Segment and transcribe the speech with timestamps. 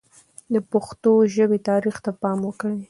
[0.53, 2.77] د پښتو ژبې تاریخ ته پام وکړئ.